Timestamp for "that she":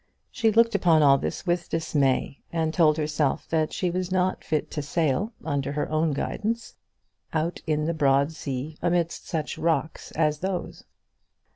3.49-3.91